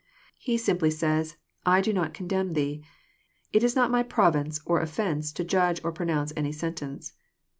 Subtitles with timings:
[0.39, 2.83] He simply says I do not condemn thee.
[3.53, 7.13] It is not my province or offence to judge or pronounce any sentence."